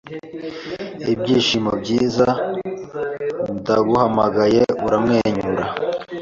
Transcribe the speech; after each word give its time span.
Ibyishimo 1.13 1.71
Byiza 1.81 2.27
Ndaguhamagaye 3.57 4.61
Uramwenyura 4.85 5.65